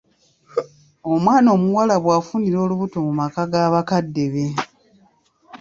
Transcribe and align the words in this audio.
Omwana 1.11 1.47
omuwala 1.57 1.95
bw'afunira 2.03 2.57
olubuto 2.65 2.97
mu 3.05 3.11
maka 3.19 3.41
ga 3.51 3.71
bakadde 3.73 4.25
be. 4.33 4.45